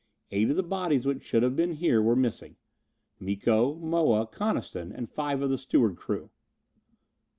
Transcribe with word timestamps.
Eight 0.31 0.49
of 0.49 0.55
the 0.55 0.63
bodies 0.63 1.05
which 1.05 1.21
should 1.21 1.43
have 1.43 1.55
been 1.55 1.73
here 1.73 2.01
were 2.01 2.15
missing: 2.15 2.55
Miko, 3.19 3.75
Moa, 3.75 4.25
Coniston, 4.25 4.91
and 4.91 5.07
five 5.07 5.43
of 5.43 5.51
the 5.51 5.59
steward 5.59 5.95
crew. 5.95 6.31